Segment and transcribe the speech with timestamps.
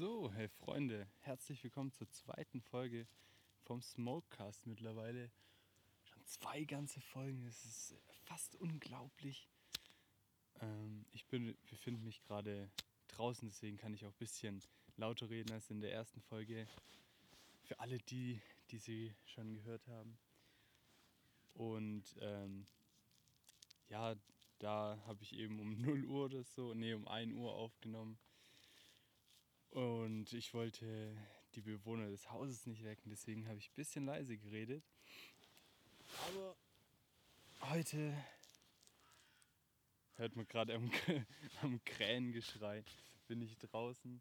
[0.00, 3.06] So, hey Freunde, herzlich willkommen zur zweiten Folge
[3.64, 5.30] vom Smokecast mittlerweile.
[6.04, 7.94] Schon zwei ganze Folgen, das ist
[8.24, 9.46] fast unglaublich.
[10.62, 12.70] Ähm, ich befinde mich gerade
[13.08, 14.62] draußen, deswegen kann ich auch ein bisschen
[14.96, 16.66] lauter reden als in der ersten Folge.
[17.64, 18.40] Für alle die,
[18.70, 20.16] die sie schon gehört haben.
[21.52, 22.66] Und ähm,
[23.90, 24.16] ja,
[24.60, 28.18] da habe ich eben um 0 Uhr oder so, nee, um 1 Uhr aufgenommen.
[29.70, 31.16] Und ich wollte
[31.54, 34.84] die Bewohner des Hauses nicht wecken, deswegen habe ich ein bisschen leise geredet.
[36.28, 36.56] Aber
[37.70, 38.16] heute
[40.16, 40.90] hört man gerade am,
[41.62, 42.84] am Krähengeschrei,
[43.28, 44.20] bin ich draußen.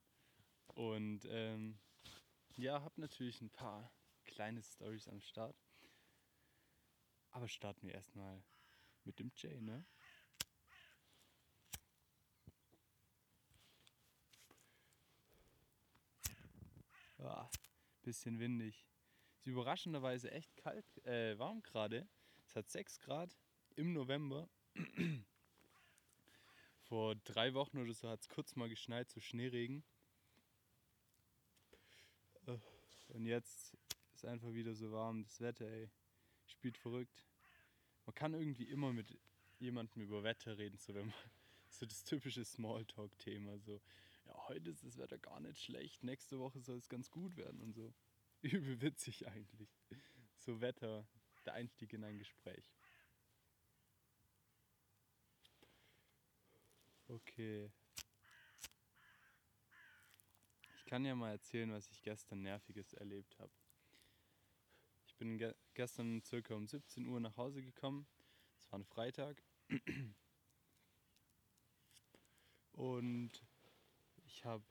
[0.68, 1.80] Und ähm,
[2.56, 3.92] ja, habe natürlich ein paar
[4.26, 5.56] kleine Stories am Start.
[7.32, 8.44] Aber starten wir erstmal
[9.04, 9.86] mit dem Jay, ne?
[17.20, 17.50] Ja,
[18.02, 18.88] bisschen windig.
[19.36, 22.08] Ist überraschenderweise echt kalt, äh, warm gerade.
[22.46, 23.38] Es hat 6 Grad
[23.76, 24.50] im November.
[26.84, 29.84] Vor drei Wochen oder so hat es kurz mal geschneit, so Schneeregen.
[32.48, 32.58] Äh,
[33.10, 33.78] und jetzt
[34.14, 35.26] ist einfach wieder so warm.
[35.26, 35.90] Das Wetter, ey,
[36.46, 37.26] spielt verrückt.
[38.06, 39.20] Man kann irgendwie immer mit
[39.60, 41.16] jemandem über Wetter reden, so wenn man
[41.70, 43.82] so das typische Smalltalk-Thema, so
[44.50, 47.74] heute ist das Wetter gar nicht schlecht, nächste Woche soll es ganz gut werden und
[47.74, 47.94] so.
[48.42, 49.70] Übel witzig eigentlich.
[50.38, 51.08] So Wetter,
[51.46, 52.72] der Einstieg in ein Gespräch.
[57.08, 57.72] Okay.
[60.76, 63.52] Ich kann ja mal erzählen, was ich gestern Nerviges erlebt habe.
[65.06, 68.08] Ich bin ge gestern circa um 17 Uhr nach Hause gekommen.
[68.58, 69.44] Es war ein Freitag.
[72.72, 73.44] Und
[74.40, 74.64] ich habe,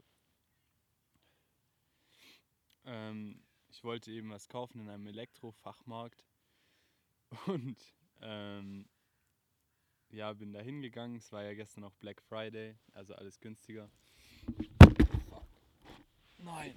[2.86, 6.24] ähm, ich wollte eben was kaufen in einem Elektrofachmarkt
[7.46, 7.76] und
[8.22, 8.88] ähm,
[10.08, 11.18] ja, bin da hingegangen.
[11.18, 13.90] Es war ja gestern auch Black Friday, also alles günstiger.
[16.38, 16.72] Nein.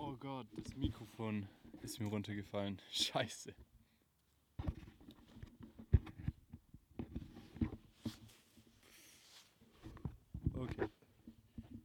[0.00, 1.48] Oh Gott, das Mikrofon
[1.82, 2.82] ist mir runtergefallen.
[2.90, 3.54] Scheiße.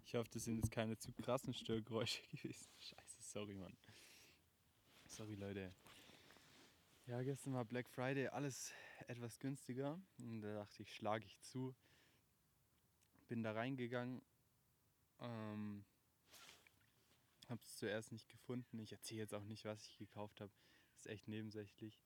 [0.09, 2.67] Ich hoffe, das sind jetzt keine zu krassen Störgeräusche gewesen.
[2.79, 3.77] Scheiße, sorry, Mann.
[5.05, 5.71] Sorry, Leute.
[7.05, 8.73] Ja, gestern war Black Friday, alles
[9.05, 10.01] etwas günstiger.
[10.17, 11.75] Und da dachte ich, schlage ich zu.
[13.27, 14.23] Bin da reingegangen.
[15.19, 15.85] Ähm,
[17.47, 18.79] es zuerst nicht gefunden.
[18.79, 20.51] Ich erzähle jetzt auch nicht, was ich gekauft habe.
[20.95, 22.01] Ist echt nebensächlich.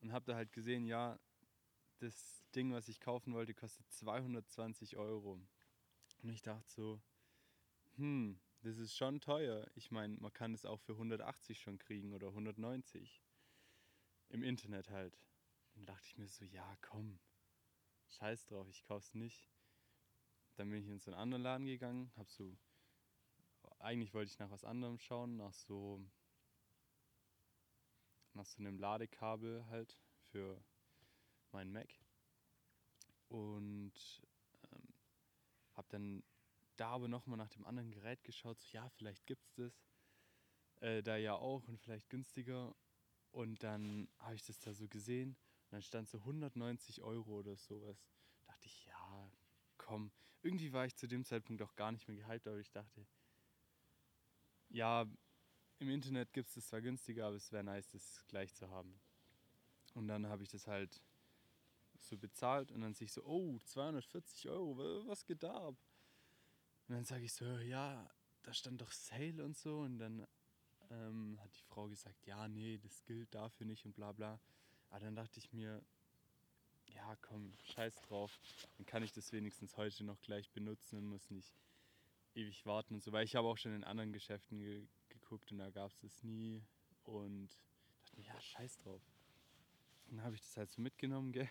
[0.00, 1.20] Und habe da halt gesehen, ja,
[1.98, 5.38] das Ding, was ich kaufen wollte, kostet 220 Euro.
[6.22, 7.02] Und ich dachte so,
[7.96, 9.66] hm, das ist schon teuer.
[9.74, 13.22] Ich meine, man kann es auch für 180 schon kriegen oder 190.
[14.28, 15.18] Im Internet halt.
[15.74, 17.18] Und dachte ich mir so, ja, komm,
[18.08, 19.50] scheiß drauf, ich kauf's nicht.
[20.56, 22.56] Dann bin ich in so einen anderen Laden gegangen, hab so,
[23.78, 26.04] eigentlich wollte ich nach was anderem schauen, nach so,
[28.34, 29.98] nach so einem Ladekabel halt
[30.30, 30.62] für
[31.52, 31.88] meinen Mac.
[33.28, 34.22] Und
[35.74, 36.22] habe dann
[36.76, 39.72] da aber nochmal nach dem anderen Gerät geschaut, so ja, vielleicht gibt es das
[40.82, 42.74] äh, da ja auch und vielleicht günstiger.
[43.30, 47.56] Und dann habe ich das da so gesehen und dann stand so 190 Euro oder
[47.56, 47.96] sowas.
[48.40, 49.30] Da dachte ich, ja,
[49.78, 50.10] komm.
[50.42, 53.06] Irgendwie war ich zu dem Zeitpunkt auch gar nicht mehr gehypt, aber ich dachte,
[54.68, 55.06] ja,
[55.78, 59.00] im Internet gibt es das zwar günstiger, aber es wäre nice, das gleich zu haben.
[59.94, 61.00] Und dann habe ich das halt
[62.04, 65.76] so bezahlt und dann sehe ich so, oh, 240 Euro, was geht da ab?
[66.88, 68.08] Und dann sage ich so, ja,
[68.42, 69.80] da stand doch Sale und so.
[69.80, 70.26] Und dann
[70.90, 74.38] ähm, hat die Frau gesagt, ja, nee, das gilt dafür nicht und bla bla.
[74.90, 75.82] Aber dann dachte ich mir,
[76.88, 78.38] ja, komm, scheiß drauf.
[78.76, 81.54] Dann kann ich das wenigstens heute noch gleich benutzen und muss nicht
[82.34, 83.12] ewig warten und so.
[83.12, 86.22] Weil ich habe auch schon in anderen Geschäften ge geguckt und da gab es das
[86.22, 86.62] nie.
[87.04, 87.48] Und
[88.02, 89.02] dachte mir, ja, scheiß drauf.
[90.08, 91.48] dann habe ich das halt so mitgenommen, gell?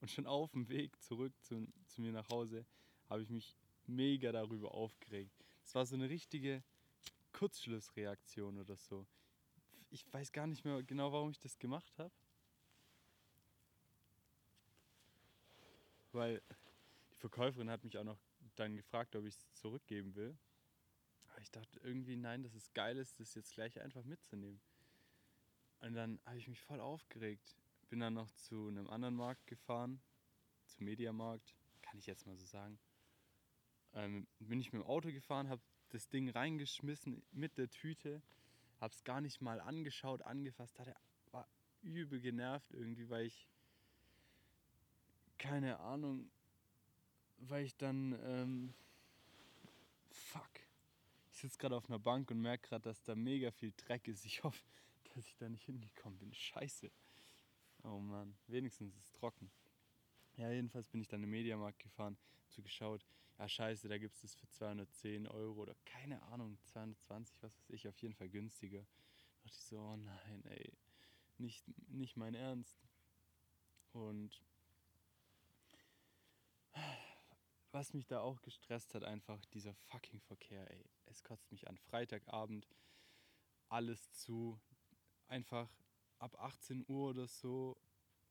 [0.00, 2.66] Und schon auf dem Weg zurück zu, zu mir nach Hause
[3.08, 3.56] habe ich mich
[3.86, 5.32] mega darüber aufgeregt.
[5.64, 6.62] Es war so eine richtige
[7.32, 9.06] Kurzschlussreaktion oder so.
[9.90, 12.12] Ich weiß gar nicht mehr genau, warum ich das gemacht habe.
[16.12, 16.42] Weil
[17.12, 18.18] die Verkäuferin hat mich auch noch
[18.56, 20.36] dann gefragt, ob ich es zurückgeben will.
[21.28, 24.60] Aber ich dachte irgendwie, nein, dass es geil ist, das jetzt gleich einfach mitzunehmen.
[25.80, 27.56] Und dann habe ich mich voll aufgeregt
[27.94, 30.00] bin dann noch zu einem anderen Markt gefahren,
[30.66, 32.76] zum Mediamarkt, kann ich jetzt mal so sagen.
[33.92, 38.20] Ähm, bin ich mit dem Auto gefahren, habe das Ding reingeschmissen mit der Tüte,
[38.80, 40.96] hab's gar nicht mal angeschaut, angefasst, hatte,
[41.30, 41.46] war
[41.82, 43.46] übel genervt irgendwie, weil ich
[45.38, 46.28] keine Ahnung,
[47.36, 48.74] weil ich dann ähm,
[50.10, 50.50] fuck.
[51.30, 54.24] Ich sitze gerade auf einer Bank und merke gerade, dass da mega viel Dreck ist.
[54.24, 54.64] Ich hoffe,
[55.14, 56.34] dass ich da nicht hingekommen bin.
[56.34, 56.90] Scheiße.
[57.84, 59.50] Oh Mann, wenigstens ist es trocken.
[60.36, 62.16] Ja, jedenfalls bin ich dann im Mediamarkt gefahren,
[62.48, 63.04] zu geschaut,
[63.38, 67.70] ja scheiße, da gibt es das für 210 Euro oder keine Ahnung, 220, was weiß
[67.70, 68.80] ich, auf jeden Fall günstiger.
[68.80, 70.72] Da dachte ich so, oh nein, ey,
[71.38, 72.82] nicht, nicht mein Ernst.
[73.92, 74.42] Und
[77.70, 80.84] was mich da auch gestresst hat, einfach dieser fucking Verkehr, ey.
[81.06, 81.76] Es kotzt mich an.
[81.76, 82.66] Freitagabend,
[83.68, 84.60] alles zu.
[85.26, 85.68] Einfach
[86.24, 87.76] ab 18 Uhr oder so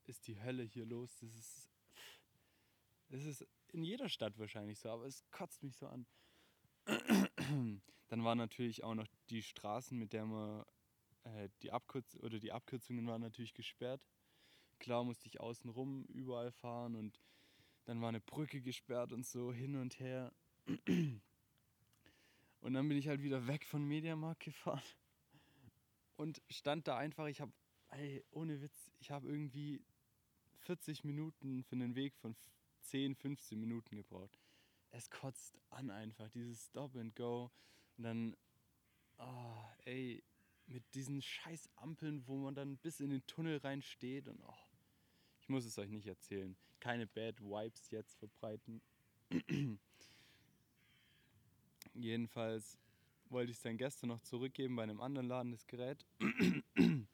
[0.06, 1.16] ist die Hölle hier los.
[1.20, 1.70] Das ist
[3.10, 6.06] es ist in jeder Stadt wahrscheinlich so, aber es kotzt mich so an.
[8.08, 10.64] Dann waren natürlich auch noch die Straßen, mit der man
[11.22, 14.04] äh, die Abkürz oder die Abkürzungen waren natürlich gesperrt.
[14.80, 17.20] Klar musste ich außen rum überall fahren und
[17.84, 20.32] dann war eine Brücke gesperrt und so hin und her.
[22.60, 24.82] Und dann bin ich halt wieder weg von Mediamarkt gefahren
[26.16, 27.52] und stand da einfach, ich habe,
[28.32, 29.82] ohne Witz, ich habe irgendwie
[30.60, 32.36] 40 Minuten für einen Weg von
[32.82, 34.38] 10, 15 Minuten gebraucht.
[34.90, 37.50] Es kotzt an einfach, dieses Stop and Go.
[37.96, 38.36] Und dann,
[39.18, 40.22] oh, ey,
[40.66, 44.54] mit diesen scheiß Ampeln, wo man dann bis in den Tunnel reinsteht und oh,
[45.40, 46.56] ich muss es euch nicht erzählen.
[46.80, 48.80] Keine Bad Vibes jetzt verbreiten.
[51.94, 52.78] Jedenfalls
[53.28, 56.04] wollte ich es dann gestern noch zurückgeben bei einem anderen Laden, das Gerät.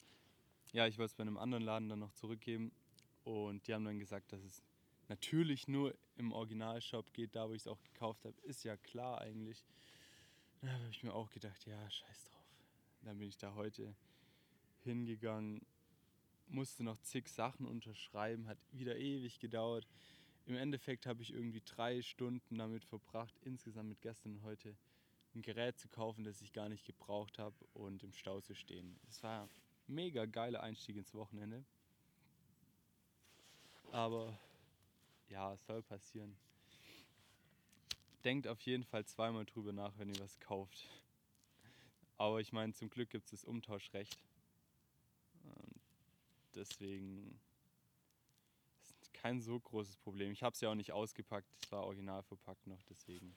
[0.73, 2.73] ja, ich wollte es bei einem anderen Laden dann noch zurückgeben.
[3.25, 4.63] Und die haben dann gesagt, dass es
[5.09, 9.21] natürlich nur im Originalshop geht, da wo ich es auch gekauft habe, ist ja klar
[9.21, 9.65] eigentlich.
[10.63, 12.45] Da habe ich mir auch gedacht, ja, scheiß drauf.
[13.03, 13.95] Dann bin ich da heute
[14.85, 15.65] hingegangen,
[16.49, 19.87] musste noch zig Sachen unterschreiben, hat wieder ewig gedauert.
[20.47, 24.77] Im Endeffekt habe ich irgendwie drei Stunden damit verbracht, insgesamt mit gestern und heute
[25.35, 28.99] ein Gerät zu kaufen, das ich gar nicht gebraucht habe und im Stau zu stehen.
[29.09, 29.49] Es war
[29.91, 31.65] mega geiler Einstieg ins Wochenende.
[33.93, 34.39] Aber
[35.29, 36.37] ja, es soll passieren.
[38.25, 40.89] Denkt auf jeden Fall zweimal drüber nach, wenn ihr was kauft.
[42.19, 44.19] Aber ich meine, zum Glück gibt es das Umtauschrecht.
[45.45, 45.81] Und
[46.55, 47.41] deswegen
[48.83, 50.31] ist kein so großes Problem.
[50.33, 53.35] Ich habe es ja auch nicht ausgepackt, es war original verpackt noch, deswegen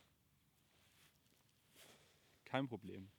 [2.46, 3.10] kein Problem.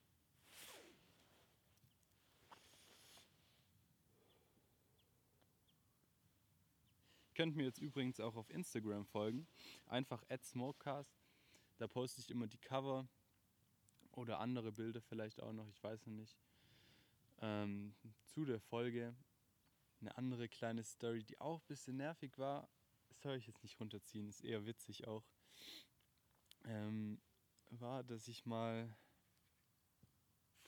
[7.34, 9.46] Könnt mir jetzt übrigens auch auf Instagram folgen.
[9.86, 11.14] Einfach @smokecast.
[11.78, 13.08] Da poste ich immer die Cover
[14.12, 16.38] oder andere Bilder vielleicht auch noch, ich weiß noch nicht.
[17.40, 17.94] Ähm,
[18.26, 19.14] zu der Folge
[20.00, 22.68] eine andere kleine Story, die auch ein bisschen nervig war.
[23.16, 25.24] Soll ich jetzt nicht runterziehen, ist eher witzig auch.
[26.64, 27.20] Ähm,
[27.70, 28.94] war, dass ich mal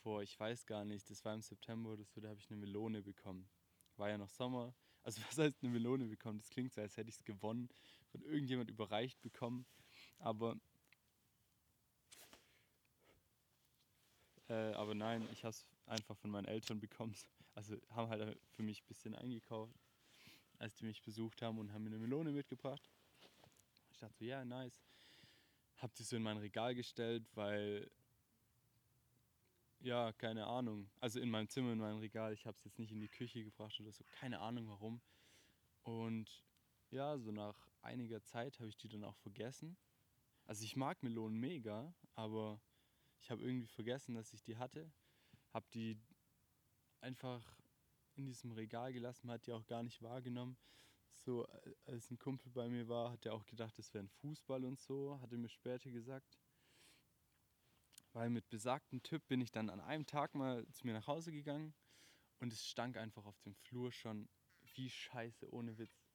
[0.01, 2.59] vor, ich weiß gar nicht, das war im September oder so, da habe ich eine
[2.59, 3.49] Melone bekommen.
[3.95, 4.73] War ja noch Sommer,
[5.07, 6.37] also was heißt eine Melone bekommen?
[6.37, 7.69] Das klingt so, als hätte ich es gewonnen,
[8.11, 9.65] von irgendjemand überreicht bekommen.
[10.19, 10.59] Aber,
[14.49, 17.15] äh, aber nein, ich habe es einfach von meinen Eltern bekommen.
[17.55, 19.79] Also haben halt für mich ein bisschen eingekauft,
[20.59, 22.91] als die mich besucht haben und haben mir eine Melone mitgebracht.
[23.93, 24.83] Ich dachte so, ja, nice.
[25.77, 27.89] Hab die so in mein Regal gestellt, weil
[29.79, 30.89] ja, keine Ahnung.
[30.99, 32.33] Also in meinem Zimmer, in meinem Regal.
[32.33, 34.03] Ich habe es jetzt nicht in die Küche gebracht oder so.
[34.19, 35.01] Keine Ahnung warum.
[35.83, 36.43] Und
[36.89, 39.77] ja, so nach einiger Zeit habe ich die dann auch vergessen.
[40.45, 42.61] Also ich mag Melonen mega, aber
[43.21, 44.89] ich habe irgendwie vergessen, dass ich die hatte.
[45.53, 45.99] Habe die
[47.01, 47.43] einfach
[48.15, 50.57] in diesem Regal gelassen, hat die auch gar nicht wahrgenommen.
[51.11, 51.47] So,
[51.85, 54.79] als ein Kumpel bei mir war, hat er auch gedacht, das wäre ein Fußball und
[54.79, 56.39] so, hatte mir später gesagt.
[58.17, 61.31] Weil mit besagtem Typ bin ich dann an einem Tag mal zu mir nach Hause
[61.31, 61.75] gegangen
[62.39, 64.27] und es stank einfach auf dem Flur schon
[64.73, 66.09] wie Scheiße, ohne Witz.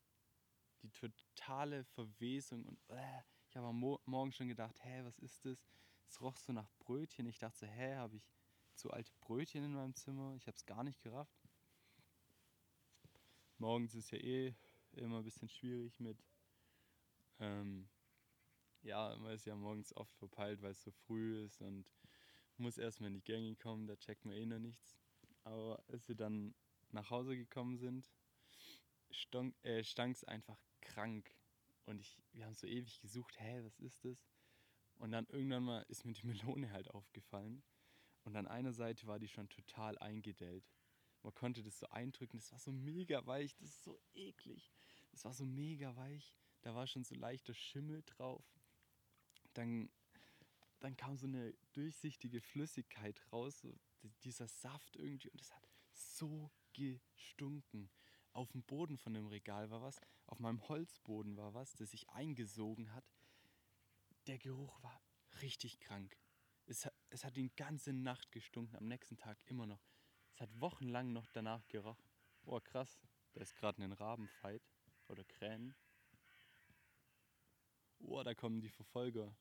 [0.83, 5.45] Die totale Verwesung und äh, ich habe am Mo Morgen schon gedacht, hä, was ist
[5.45, 5.65] das?
[6.09, 7.29] Es roch so nach Brötchen.
[7.29, 8.29] Ich dachte hä, habe ich
[8.75, 10.35] zu alte Brötchen in meinem Zimmer?
[10.35, 11.41] Ich habe es gar nicht gerafft.
[13.59, 14.57] Morgens ist ja eh
[14.91, 16.21] immer ein bisschen schwierig mit
[17.39, 17.89] ähm,
[18.83, 21.87] ja, man ist ja morgens oft verpeilt, weil es so früh ist und
[22.57, 24.99] muss erstmal in die Gänge kommen, da checkt man eh noch nichts.
[25.45, 26.55] Aber als wir dann
[26.91, 28.11] nach Hause gekommen sind,
[29.11, 31.35] stank es äh, einfach krank.
[31.85, 34.29] Und ich, wir haben so ewig gesucht, hä, was ist das?
[34.97, 37.63] Und dann irgendwann mal ist mir die Melone halt aufgefallen.
[38.25, 40.71] Und an einer Seite war die schon total eingedellt.
[41.23, 44.73] Man konnte das so eindrücken, das war so mega weich, das ist so eklig.
[45.11, 48.45] Das war so mega weich, da war schon so leichter Schimmel drauf.
[49.55, 49.91] Dann,
[50.81, 53.75] dann kam so eine durchsichtige Flüssigkeit raus, so
[54.25, 57.91] dieser Saft irgendwie und es hat so gestunken.
[58.33, 62.09] Auf dem Boden von dem Regal war was, auf meinem Holzboden war was, das sich
[62.11, 63.05] eingesogen hat.
[64.27, 65.03] Der Geruch war
[65.43, 66.17] richtig krank.
[66.67, 69.85] Es, es hat die ganze Nacht gestunken, am nächsten Tag immer noch.
[70.35, 72.05] Es hat wochenlang noch danach gerochen.
[72.45, 72.99] Oh, krass.
[73.35, 74.63] Da ist gerade ein Rabenfight.
[75.09, 75.75] Oder Krähen.
[78.15, 79.35] Oh, da kommen die Verfolger.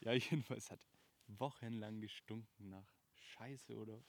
[0.00, 0.80] Ja, jedenfalls hat
[1.26, 4.02] wochenlang gestunken nach Scheiße oder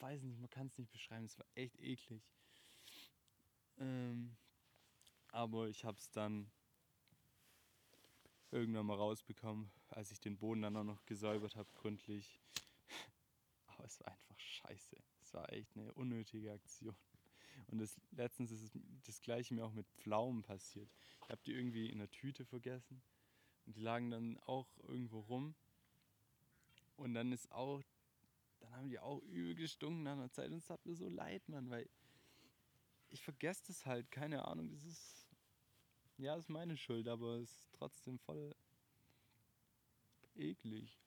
[0.00, 1.26] weiß nicht, man kann es nicht beschreiben.
[1.26, 2.24] Es war echt eklig.
[3.78, 4.36] Ähm,
[5.28, 6.50] aber ich habe es dann
[8.50, 12.40] irgendwann mal rausbekommen, als ich den Boden dann auch noch gesäubert habe, gründlich.
[13.66, 14.96] Aber es war einfach scheiße.
[15.20, 16.96] Es war echt eine unnötige Aktion.
[17.68, 18.72] Und das, letztens ist
[19.06, 20.90] das gleiche mir auch mit Pflaumen passiert.
[21.24, 23.02] Ich habe die irgendwie in der Tüte vergessen.
[23.66, 25.54] Und die lagen dann auch irgendwo rum.
[26.96, 27.82] Und dann ist auch,
[28.60, 30.50] dann haben die auch übel gestunken nach einer Zeit.
[30.50, 31.88] Und es hat mir so leid, Mann, weil
[33.10, 35.28] ich vergesse das halt, keine Ahnung, das ist,
[36.18, 38.54] ja, das ist meine Schuld, aber es ist trotzdem voll
[40.34, 41.01] eklig.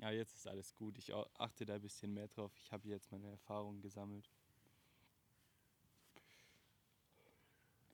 [0.00, 0.96] Ja, jetzt ist alles gut.
[0.96, 2.56] Ich achte da ein bisschen mehr drauf.
[2.56, 4.30] Ich habe jetzt meine Erfahrungen gesammelt.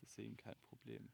[0.03, 1.09] Deswegen kein Problem.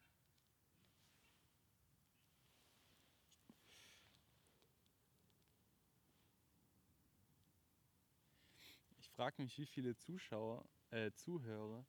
[9.00, 11.86] Ich frage mich, wie viele Zuschauer, äh, Zuhörer,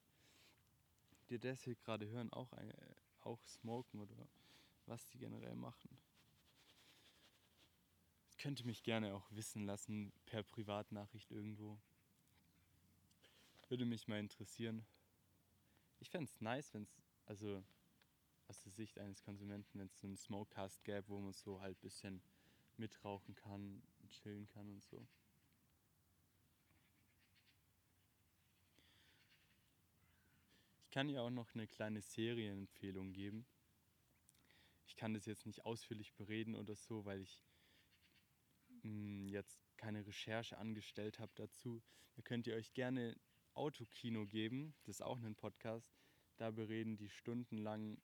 [1.28, 2.72] die das hier gerade hören, auch, äh,
[3.20, 4.26] auch smoken oder
[4.86, 6.03] was die generell machen
[8.44, 11.80] könnt ihr mich gerne auch wissen lassen per Privatnachricht irgendwo.
[13.70, 14.84] Würde mich mal interessieren.
[15.98, 17.64] Ich fände es nice, wenn es, also
[18.48, 21.78] aus der Sicht eines Konsumenten, wenn es so einen Smokecast gäbe, wo man so halt
[21.78, 22.20] ein bisschen
[22.76, 25.06] mitrauchen kann, chillen kann und so.
[30.82, 33.46] Ich kann ja auch noch eine kleine Serienempfehlung geben.
[34.86, 37.40] Ich kann das jetzt nicht ausführlich bereden oder so, weil ich
[38.84, 41.82] jetzt keine Recherche angestellt habe dazu,
[42.14, 43.16] da könnt ihr euch gerne
[43.54, 44.74] Autokino geben.
[44.84, 45.92] Das ist auch ein Podcast.
[46.36, 48.00] Da bereden die stundenlang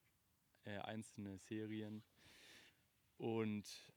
[0.64, 2.04] äh, einzelne Serien.
[3.16, 3.92] Und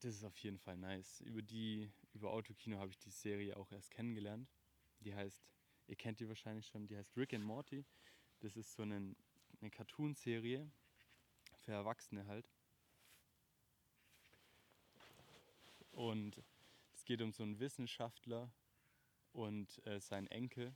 [0.00, 1.20] das ist auf jeden Fall nice.
[1.20, 4.48] Über die, über Autokino habe ich die Serie auch erst kennengelernt.
[5.00, 5.44] Die heißt,
[5.86, 7.84] ihr kennt die wahrscheinlich schon, die heißt Rick and Morty.
[8.40, 9.14] Das ist so eine,
[9.60, 10.70] eine Cartoon-Serie
[11.58, 12.48] für Erwachsene halt.
[15.92, 16.42] Und
[16.92, 18.52] es geht um so einen Wissenschaftler
[19.32, 20.74] und äh, seinen Enkel.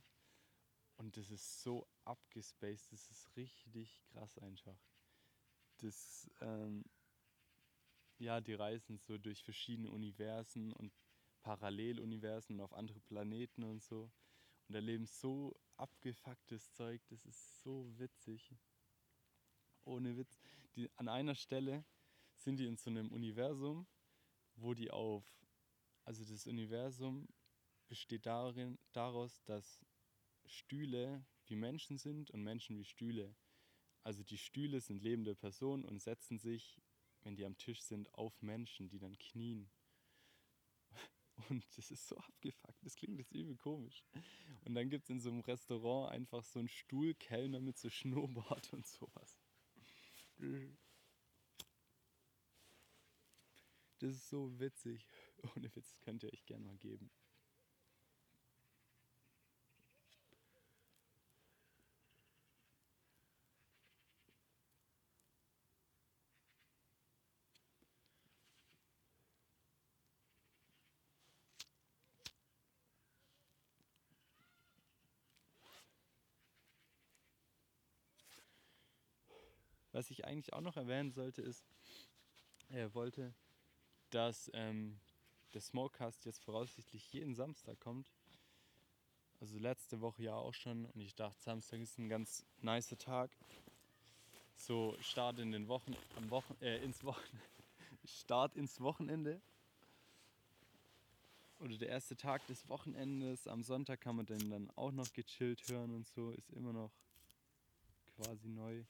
[0.97, 4.79] Und das ist so abgespaced, das ist richtig krass einfach.
[5.77, 6.85] Das, ähm,
[8.17, 10.91] ja, die reisen so durch verschiedene Universen und
[11.43, 14.11] Paralleluniversen und auf andere Planeten und so.
[14.67, 18.55] Und erleben so abgefucktes Zeug, das ist so witzig.
[19.85, 20.37] Ohne Witz.
[20.75, 21.85] Die, an einer Stelle
[22.33, 23.87] sind die in so einem Universum,
[24.57, 25.25] wo die auf,
[26.03, 27.27] also das Universum
[27.87, 29.85] besteht darin, daraus, dass
[30.45, 33.35] Stühle wie Menschen sind und Menschen wie Stühle.
[34.03, 36.81] Also die Stühle sind lebende Personen und setzen sich,
[37.21, 39.69] wenn die am Tisch sind, auf Menschen, die dann knien.
[41.49, 44.03] Und das ist so abgefuckt, das klingt jetzt übel komisch.
[44.65, 48.73] Und dann gibt es in so einem Restaurant einfach so einen Stuhlkellner mit so Schnurrbart
[48.73, 49.37] und sowas.
[53.99, 55.07] Das ist so witzig.
[55.55, 57.09] Ohne Witz könnt ihr euch gerne mal geben.
[79.91, 81.65] Was ich eigentlich auch noch erwähnen sollte, ist,
[82.69, 83.33] er wollte
[84.11, 84.99] dass ähm,
[85.53, 88.11] der Smokecast jetzt voraussichtlich jeden Samstag kommt.
[89.39, 93.31] Also letzte Woche ja auch schon und ich dachte, Samstag ist ein ganz nicer Tag.
[94.55, 97.39] So Start in den Wochen, am Wochen, äh, ins Wochen,
[98.05, 99.39] Start ins Wochenende.
[101.59, 103.47] Oder der erste Tag des Wochenendes.
[103.47, 106.31] Am Sonntag kann man den dann auch noch gechillt hören und so.
[106.31, 106.91] Ist immer noch
[108.15, 108.83] quasi neu.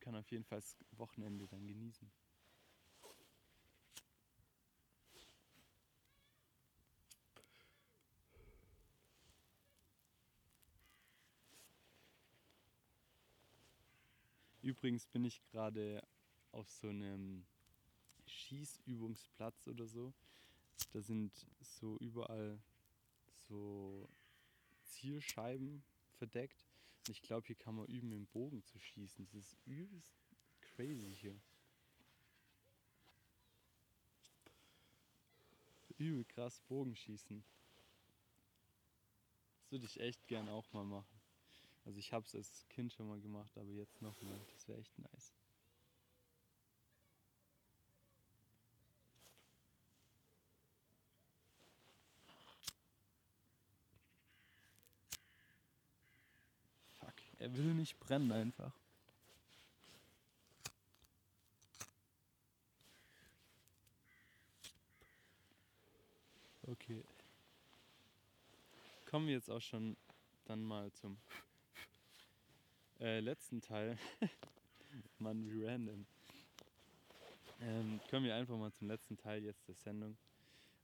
[0.00, 2.10] kann auf jeden Fall das Wochenende dann genießen.
[14.64, 16.02] Übrigens bin ich gerade
[16.50, 17.44] auf so einem
[18.26, 20.14] Schießübungsplatz oder so.
[20.92, 22.58] Da sind so überall
[23.46, 24.08] so
[24.84, 26.64] Zielscheiben verdeckt.
[27.06, 29.26] Und ich glaube, hier kann man üben, im Bogen zu schießen.
[29.26, 30.16] Das ist übelst
[30.62, 31.38] crazy hier.
[35.98, 37.44] Übel krass Bogenschießen.
[39.58, 41.23] Das würde ich echt gern auch mal machen.
[41.84, 44.40] Also ich habe es als Kind schon mal gemacht, aber jetzt noch mal.
[44.52, 45.32] Das wäre echt nice.
[57.00, 58.72] Fuck, er will nicht brennen einfach.
[66.66, 67.04] Okay.
[69.04, 69.98] Kommen wir jetzt auch schon
[70.46, 71.18] dann mal zum
[73.00, 73.98] äh, letzten Teil.
[75.18, 76.06] Mann, wie random.
[77.60, 80.16] Ähm, kommen wir einfach mal zum letzten Teil jetzt der Sendung.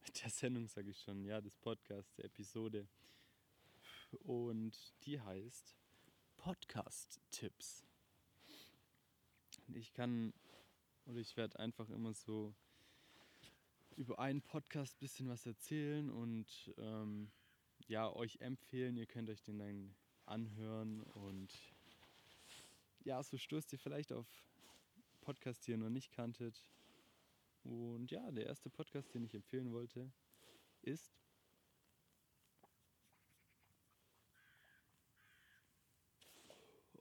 [0.23, 2.88] Der Sendung sage ich schon, ja, des Podcasts, der Episode.
[4.25, 4.75] Und
[5.05, 5.76] die heißt
[6.38, 7.85] Podcast-Tipps.
[9.75, 10.33] Ich kann,
[11.07, 12.55] oder ich werde einfach immer so
[13.97, 17.31] über einen Podcast ein bisschen was erzählen und ähm,
[17.87, 18.97] ja, euch empfehlen.
[18.97, 21.52] Ihr könnt euch den dann anhören und
[23.04, 24.26] ja, so stoßt ihr vielleicht auf
[25.21, 26.64] Podcast, die ihr noch nicht kanntet.
[27.62, 30.12] Und ja, der erste Podcast, den ich empfehlen wollte,
[30.83, 31.12] ist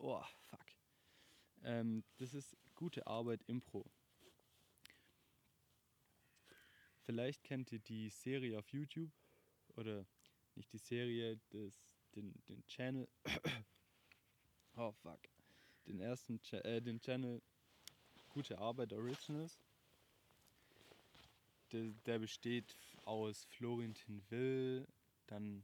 [0.01, 0.65] Oh, fuck.
[1.63, 3.91] Ähm, das ist gute Arbeit Impro.
[7.01, 9.11] Vielleicht kennt ihr die Serie auf YouTube
[9.75, 10.07] oder
[10.55, 11.83] nicht die Serie, das,
[12.15, 13.09] den, den Channel.
[14.77, 15.19] oh fuck
[15.89, 17.41] den ersten Cha äh, den Channel
[18.29, 19.59] Gute Arbeit Originals.
[21.71, 22.75] Der, der besteht
[23.05, 24.87] aus Florentin Will,
[25.27, 25.63] dann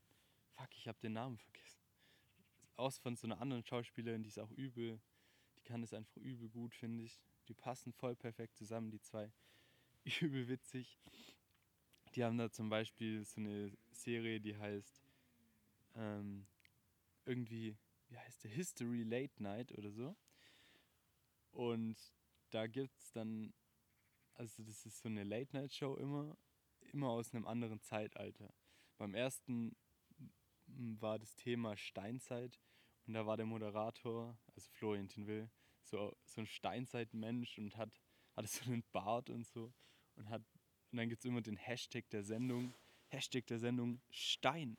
[0.56, 1.80] fuck, ich habe den Namen vergessen.
[2.76, 5.00] Aus von so einer anderen Schauspielerin, die ist auch übel.
[5.58, 7.20] Die kann es einfach übel gut, finde ich.
[7.48, 9.32] Die passen voll perfekt zusammen, die zwei.
[10.22, 11.00] Übel witzig.
[12.16, 15.02] Die haben da zum Beispiel so eine Serie, die heißt
[15.96, 16.46] ähm,
[17.26, 17.76] irgendwie
[18.10, 20.16] wie heißt der, History Late Night oder so.
[21.52, 21.98] Und
[22.50, 23.54] da gibt es dann,
[24.34, 26.38] also das ist so eine Late Night Show immer,
[26.92, 28.54] immer aus einem anderen Zeitalter.
[28.98, 29.76] Beim ersten
[30.68, 32.60] war das Thema Steinzeit
[33.08, 35.50] und da war der Moderator, also Florian Tinville,
[35.84, 38.02] so, so ein Steinzeitmensch und hat,
[38.36, 39.74] hatte so einen Bart und so
[40.16, 40.44] und hat
[40.96, 42.74] und dann gibt es immer den Hashtag der Sendung,
[43.10, 44.78] Hashtag der Sendung Stein.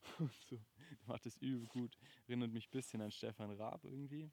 [0.18, 0.58] Und so
[1.06, 1.96] macht es übel gut.
[2.26, 4.30] Erinnert mich ein bisschen an Stefan Raab irgendwie.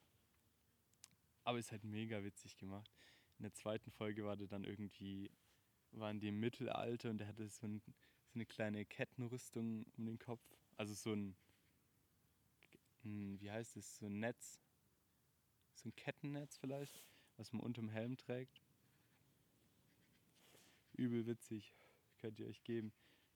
[1.44, 2.90] Aber ist halt mega witzig gemacht.
[3.38, 5.30] In der zweiten Folge war der dann irgendwie,
[5.92, 10.18] waren die im Mittelalter und der hatte so, ein, so eine kleine Kettenrüstung um den
[10.18, 10.42] Kopf.
[10.76, 11.36] Also so ein,
[13.04, 14.60] ein, wie heißt es, so ein Netz.
[15.74, 17.04] So ein Kettennetz vielleicht,
[17.36, 18.62] was man unterm Helm trägt.
[20.94, 21.74] Übel witzig,
[22.18, 22.92] könnt ihr euch geben.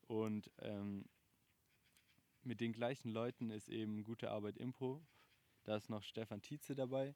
[0.07, 1.05] Und ähm,
[2.43, 5.05] mit den gleichen Leuten ist eben Gute Arbeit Impro.
[5.63, 7.15] Da ist noch Stefan Tietze dabei.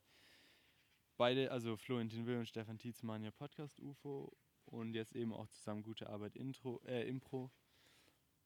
[1.18, 4.36] Beide, also Florentin Will und Stefan Tietze machen ja Podcast UFO
[4.66, 7.52] und jetzt eben auch zusammen Gute Arbeit Intro, äh, Impro.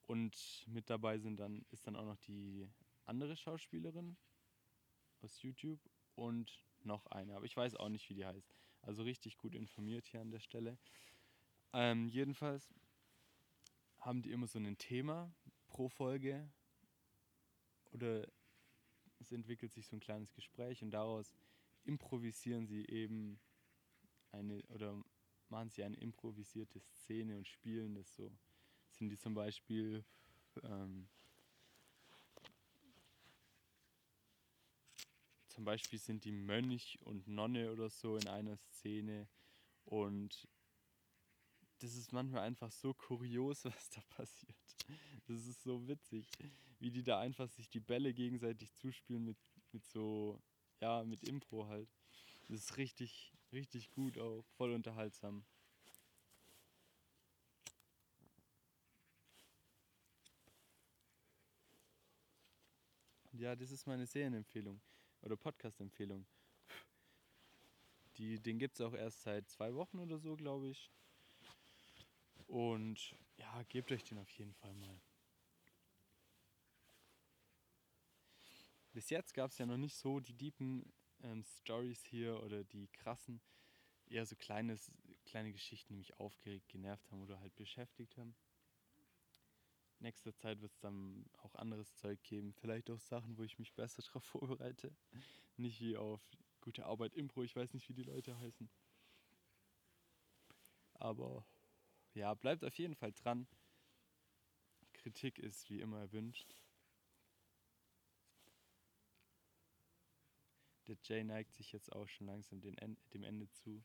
[0.04, 2.70] Und mit dabei sind dann, ist dann auch noch die
[3.06, 4.18] andere Schauspielerin
[5.22, 5.80] aus YouTube
[6.16, 8.56] und noch eine, aber ich weiß auch nicht, wie die heißt.
[8.82, 10.78] Also richtig gut informiert hier an der Stelle.
[11.74, 12.74] Ähm, jedenfalls
[14.00, 15.34] haben die immer so ein Thema
[15.68, 16.50] pro Folge
[17.92, 18.28] oder
[19.20, 21.34] es entwickelt sich so ein kleines Gespräch und daraus
[21.84, 23.40] improvisieren sie eben
[24.32, 25.02] eine oder
[25.50, 28.32] machen sie eine improvisierte Szene und spielen das so.
[28.92, 30.04] Sind die zum Beispiel
[30.64, 31.08] ähm,
[35.48, 39.28] zum Beispiel sind die Mönch und Nonne oder so in einer Szene
[39.84, 40.48] und
[41.80, 44.56] das ist manchmal einfach so kurios, was da passiert.
[45.28, 46.28] Das ist so witzig,
[46.80, 49.38] wie die da einfach sich die Bälle gegenseitig zuspielen mit,
[49.72, 50.42] mit so,
[50.82, 51.90] ja, mit Impro halt.
[52.48, 55.46] Das ist richtig, richtig gut auch, voll unterhaltsam.
[63.34, 64.82] Ja, das ist meine Serienempfehlung
[65.22, 66.26] oder Podcast-Empfehlung.
[68.18, 70.92] Den gibt es auch erst seit zwei Wochen oder so, glaube ich.
[72.50, 75.00] Und ja, gebt euch den auf jeden Fall mal.
[78.92, 82.88] Bis jetzt gab es ja noch nicht so die deepen ähm, Stories hier oder die
[82.88, 83.40] krassen,
[84.08, 84.92] eher so kleines,
[85.26, 88.36] kleine Geschichten, die mich aufgeregt, genervt haben oder halt beschäftigt haben.
[90.00, 92.56] Nächster Zeit wird es dann auch anderes Zeug geben.
[92.56, 94.92] Vielleicht auch Sachen, wo ich mich besser darauf vorbereite.
[95.56, 96.28] Nicht wie auf
[96.62, 98.72] gute Arbeit Impro, ich weiß nicht, wie die Leute heißen.
[100.94, 101.46] Aber
[102.14, 103.48] ja, bleibt auf jeden Fall dran.
[104.94, 106.56] Kritik ist wie immer erwünscht.
[110.88, 113.84] Der Jay neigt sich jetzt auch schon langsam dem Ende zu.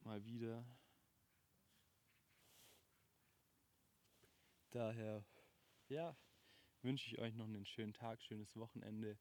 [0.00, 0.64] Mal wieder.
[4.70, 5.24] Daher,
[5.88, 6.16] ja,
[6.82, 9.18] wünsche ich euch noch einen schönen Tag, schönes Wochenende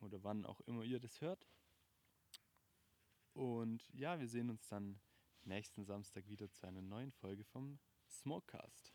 [0.00, 1.46] oder wann auch immer ihr das hört.
[3.34, 5.00] Und ja, wir sehen uns dann
[5.46, 7.78] nächsten Samstag wieder zu einer neuen Folge vom
[8.08, 8.93] Smokecast.